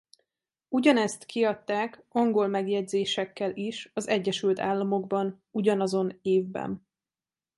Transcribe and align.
Ugyanezt 0.69 1.25
kiadták 1.25 2.03
angol 2.09 2.47
megjegyzésekkel 2.47 3.51
is 3.55 3.91
az 3.93 4.07
Egyesült 4.07 4.59
Államokban 4.59 5.43
ugyanazon 5.51 6.19
évben. 6.21 6.87